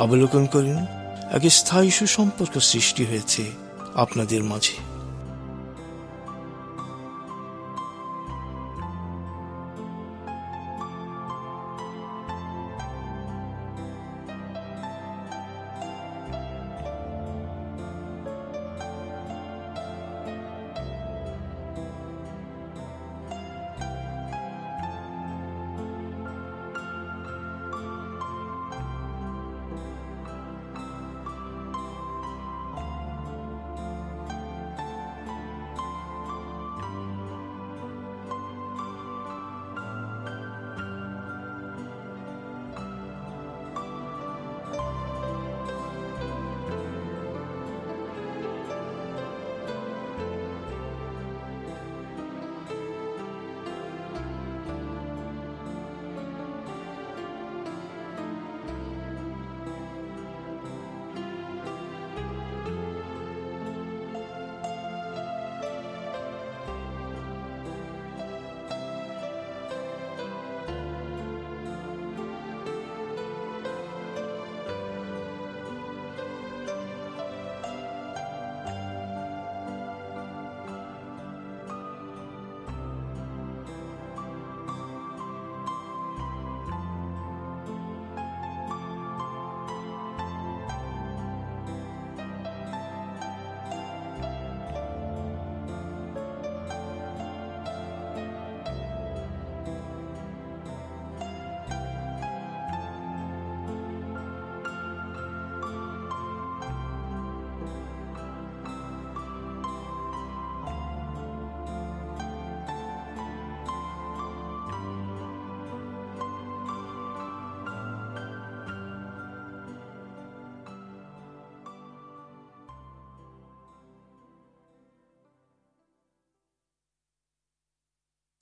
অবলোকন 0.02 0.44
করুন 0.46 0.78
এক 1.36 1.42
স্থায়ী 1.58 1.90
সুসম্পর্ক 1.90 2.54
সৃষ্টি 2.70 3.02
হয়েছে 3.04 3.42
আপনাদের 3.94 4.40
মাঝে। 4.44 4.76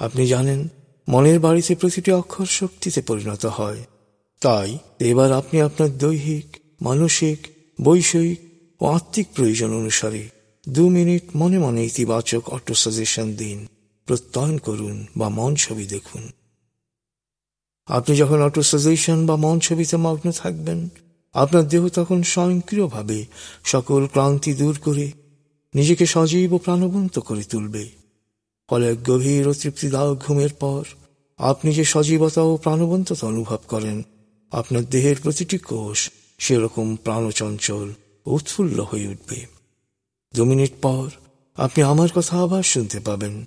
আপনি 0.01 0.27
জানেন, 0.27 0.69
মনের 1.09 1.41
বাড়িতে 1.41 1.75
প্রতিটি 1.75 2.13
অক্ষর 2.13 2.47
শক্তিতে 2.47 3.03
পরিণত 3.03 3.47
হয়। 3.47 3.85
তাই, 4.41 4.79
এবার 5.01 5.33
আপনি 5.33 5.61
আপনার 5.61 5.99
দৈহিক, 5.99 6.57
মানসিক, 6.81 7.47
বৈষয়িক 7.85 8.41
ও 8.81 8.87
আত্মিক 8.87 9.27
প্রয়োজন 9.35 9.71
অনুসারে 9.73 10.29
দু 10.69 10.89
মিনিট 10.89 11.23
মনে 11.35 11.59
মনে 11.59 11.85
ইতিবাচক 11.85 12.51
অটো 12.51 12.75
সাজেশন 12.75 13.35
দিন, 13.35 13.67
প্রত্যয়ন 14.07 14.59
করুন 14.59 15.07
বা 15.17 15.29
মন 15.29 15.55
ছবি 15.55 15.87
দেখুন। 15.87 16.31
আপনি 17.87 18.17
যখন 18.17 18.43
অটো 18.43 18.63
সাজেশন 18.63 19.27
বা 19.27 19.37
মন 19.37 19.61
ছবিতে 19.61 19.97
মগ্ন 19.97 20.31
থাকবেন, 20.31 20.89
আপনার 21.33 21.69
দেহ 21.69 21.89
তখন 21.89 22.23
স্বয়ংক্রিয়ভাবে 22.23 23.25
সকল 23.65 24.07
ক্লান্তি 24.07 24.55
দূর 24.55 24.79
করে 24.85 25.13
নিজেকে 25.75 26.07
সজীব 26.07 26.53
ও 26.53 26.59
প্রাণবন্ত 26.59 27.19
করে 27.19 27.43
তুলবে। 27.43 28.00
ফলে 28.70 28.96
গভীর 28.96 29.48
ও 29.48 29.52
তৃপ্তিদায়ক 29.52 30.18
ঘুমের 30.18 30.52
পর 30.54 30.85
আপনি 31.38 31.72
যে 31.72 31.85
সজীবতা 31.85 32.42
ও 32.42 32.56
প্রাণবন্ততা 32.56 33.26
অনুভব 33.26 33.59
করেন, 33.68 34.02
আপনার 34.50 34.85
দেহের 34.85 35.16
প্রতিটি 35.22 35.59
কোষ 35.59 36.11
সেরকম 36.38 36.96
প্রাণচঞ্চল 36.96 37.92
উৎফুল্ল 38.26 38.80
হয়ে 38.80 39.09
উঠবে। 39.09 39.46
দু 40.35 40.44
মিনিট 40.44 40.72
পর 40.83 41.09
আপনি 41.56 41.83
আমার 41.83 42.09
কথা 42.14 42.42
আবার 42.42 42.62
শুনতে 42.62 43.00
পাবেন। 43.00 43.44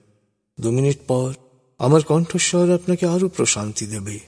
দু 0.60 0.72
মিনিট 0.72 1.00
পর 1.08 1.34
আমার 1.78 2.02
কণ্ঠস্বর 2.02 2.74
আপনাকে 2.74 3.06
আরও 3.06 3.28
প্রশান্তি 3.30 3.86
দেবে। 3.86 4.20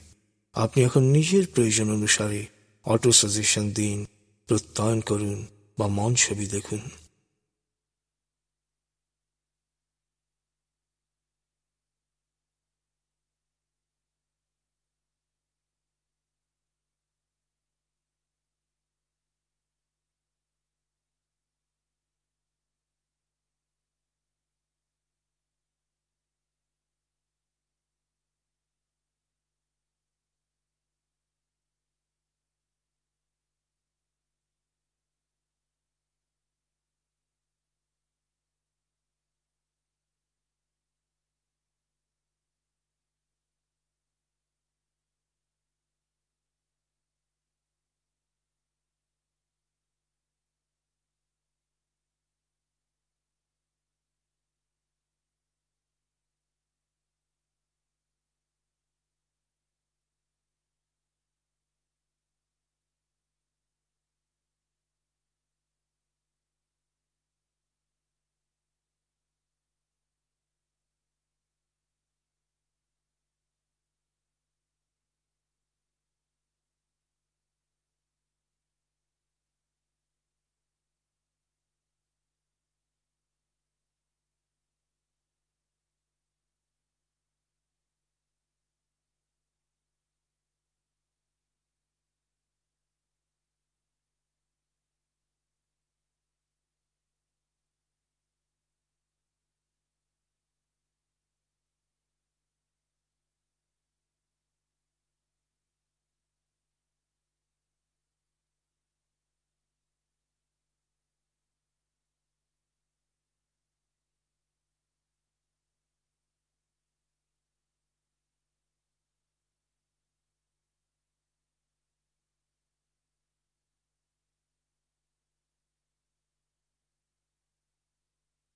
আপনি 0.54 0.84
এখন 0.84 1.02
নিজের 1.02 1.46
প্রয়োজন 1.54 1.90
অনুসারে 1.92 2.46
অটো 2.84 3.12
সাজেশন 3.12 3.70
দিন, 3.70 4.06
প্রত্যয়ন 4.46 5.00
করুন 5.00 5.46
বা 5.78 5.86
মন 5.88 6.14
ছবি 6.14 6.46
দেখুন। 6.46 6.80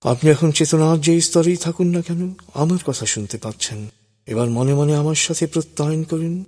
আপনি 0.01 0.31
এখন 0.31 0.51
চেতনার 0.51 1.01
যে 1.01 1.21
স্তরেই 1.21 1.57
থাকুন 1.57 1.87
না 1.87 2.03
কেন, 2.03 2.35
আমার 2.55 2.79
কথা 2.87 3.07
শুনতে 3.07 3.39
পাচ্ছেন। 3.39 3.89
এবার 4.27 4.51
মনে 4.51 4.75
মনে 4.75 4.97
আমার 4.97 5.15
সাথে 5.15 5.47
প্রত্যয়ন 5.47 6.03
করুন। 6.03 6.45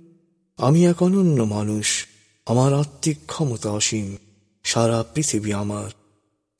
আমি 0.57 0.85
এক 0.85 1.03
অনন্য 1.03 1.43
মানুষ, 1.43 2.05
আমার 2.45 2.73
আত্মিক 2.73 3.17
ক্ষমতা 3.27 3.71
অসীম, 3.71 4.15
সারা 4.63 5.05
পৃথিবী 5.13 5.51
আমার। 5.51 5.89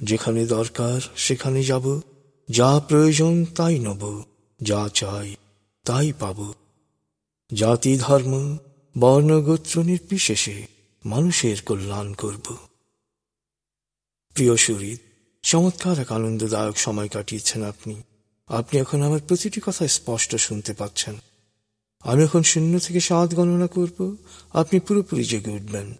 যেখানে 0.04 0.46
দরকার, 0.46 1.02
সেখানে 1.16 1.64
যাব। 1.64 2.02
যা 2.50 2.82
প্রয়োজন, 2.88 3.46
তাই 3.56 3.80
নব। 3.80 4.24
যা 4.62 4.90
চাই, 4.94 5.36
তাই 5.84 6.14
পাব। 6.20 6.54
জাতি, 7.54 7.98
ধর্ম 7.98 8.58
বর্ণগোত্র 9.00 9.84
নির্বিশেষে 9.84 10.68
মানুষের 11.06 11.58
কল্যাণ 11.66 12.14
করব। 12.14 12.56
প্রিয় 14.34 14.56
শরীর 14.56 15.00
চমৎকার 15.44 16.00
এক 16.00 16.12
আনন্দদায়ক 16.12 16.78
সময় 16.78 17.10
কাটিয়েছেন 17.10 17.64
আপনি। 17.64 18.04
আপনি 18.48 18.80
এখন 18.80 19.02
আমার 19.02 19.20
প্রতিটি 19.28 19.62
কথা 19.66 19.88
স্পষ্ট 19.88 20.36
শুনতে 20.36 20.74
পাচ্ছেন। 20.74 21.16
আমি 22.00 22.24
এখন 22.24 22.42
শূন্য 22.42 22.80
থেকে 22.80 23.00
সাত 23.00 23.36
গণনা 23.36 23.68
করব। 23.68 24.16
আপনি 24.54 24.80
পুরোপুরি 24.80 25.24
জেগে 25.24 25.52
উঠবেন। 25.52 25.94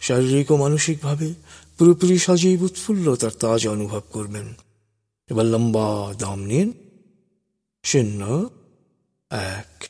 শারীরিক 0.00 0.50
ও 0.50 0.56
মানসিকভাবে 0.56 1.34
পুরোপুরি 1.78 2.18
সজীব 2.18 2.62
উৎফুল্লতার 2.62 3.30
তাজ 3.30 3.68
অনুভব 3.68 4.02
করবেন। 4.12 4.54
এবার 5.30 5.46
লম্বা 5.46 6.14
দাম 6.18 6.40
নিন। 6.40 6.72
শূন্য, 7.84 8.50
এক। 9.30 9.84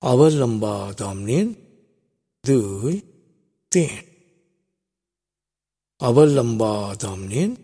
আবার 0.00 0.32
লম্বা 0.32 0.94
দাম 0.96 1.18
নিন। 1.18 1.54
দুই, 2.46 3.00
তিন। 3.70 4.11
দাম 6.98 7.20
নিন 7.20 7.56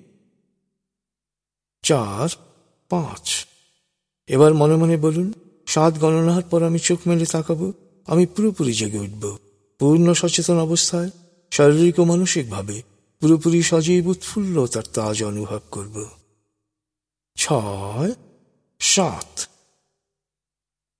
চার 1.82 2.28
পাঁচ 2.88 3.46
এবার 4.26 4.54
মনে 4.54 4.76
মনে 4.76 4.96
বলুন, 4.96 5.32
সাত 5.66 5.98
গণনার 5.98 6.42
পর 6.42 6.62
আমি 6.62 6.78
চোখ 6.78 6.98
মেলে 7.06 7.26
তাকাবো, 7.26 7.72
আমি 8.06 8.26
পুরোপুরি 8.26 8.72
জেগে 8.72 8.98
উঠব। 8.98 9.36
পূর্ণ 9.78 10.12
সচেতন 10.12 10.58
অবস্থায়, 10.58 11.10
শারীরিক 11.50 11.98
ও 11.98 12.04
মানসিকভাবে 12.04 12.82
পুরোপুরি 13.20 13.62
সজীব 13.62 14.06
উৎফুল্ল 14.06 14.66
তার 14.66 14.82
তাজ 14.82 15.24
অনুভব 15.24 15.60
করব। 15.70 16.08
ছয়, 17.36 18.12
সাত। 18.78 19.40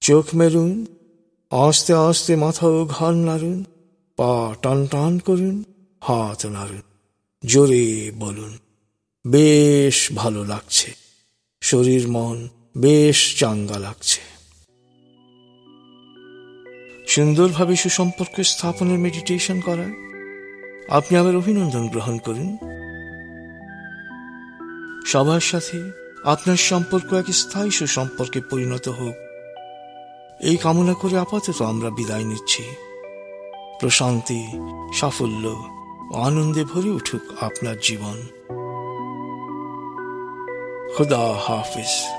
চোখ 0.00 0.26
মেরুন, 0.34 0.86
আস্তে 1.50 1.94
আস্তে 1.94 2.36
মাথা 2.36 2.66
ও 2.66 2.84
ঘাড় 2.84 3.16
নাড়ুন, 3.16 3.64
পা 4.16 4.54
টান 4.62 4.86
টান 4.86 5.18
করুন, 5.18 5.64
হাত 6.00 6.46
নাড়ুন। 6.46 6.87
জোরে 7.46 8.10
বলুন, 8.14 8.58
বেশ 9.26 10.12
ভালো 10.14 10.44
লাগছে। 10.44 10.94
শরীর, 11.60 12.08
মন 12.08 12.48
বেশ 12.76 13.38
চাঙ্গা 13.38 13.78
লাগছে। 13.78 14.20
সুন্দরভাবে 17.06 17.76
সুসম্পর্ক 17.76 18.40
স্থাপনের 18.40 18.98
মেডিটেশন 18.98 19.60
করার 19.60 19.90
আপনি 20.88 21.16
আবার 21.16 21.36
অভিনন্দন 21.36 21.88
গ্রহণ 21.88 22.18
করুন। 22.18 22.56
সবার 25.06 25.40
সাথে 25.40 25.90
আপনার 26.24 26.56
সম্পর্ক 26.56 27.12
এক 27.12 27.26
স্থায়ী 27.26 27.70
সুসম্পর্কে 27.70 28.40
পরিণত 28.40 28.88
হোক। 28.88 29.14
এই 30.40 30.56
কামনা 30.56 30.94
করে 30.94 31.18
আপাতত 31.18 31.62
আমরা 31.62 31.90
বিদায় 31.90 32.24
নিচ্ছি। 32.24 32.62
প্রশান্তি, 33.80 34.46
সাফল্য 34.94 35.77
আনন্দে 36.14 36.64
ভরে 36.64 36.90
উঠুক 36.90 37.20
আপনার 37.40 37.76
জীবন। 37.82 38.22
খুদা 40.96 41.18
হাফিজ। 41.18 42.17